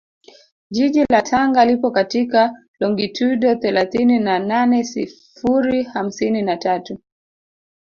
[0.69, 6.99] Jiji la Tanga lipo katika longitudo thelathini na nane sifuri hamsini na tatu